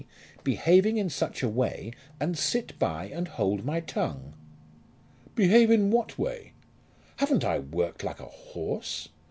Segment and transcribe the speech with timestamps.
[0.43, 4.33] behaving in such a way and sit by and hold my tongue."
[5.35, 6.53] "Behave in what way?
[7.17, 9.09] Haven't I worked like a horse?